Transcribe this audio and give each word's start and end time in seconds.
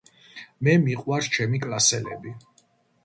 მე 0.67 0.73
მიყვრს 0.87 1.29
ჩემი 1.35 1.63
კლასელები 1.67 2.35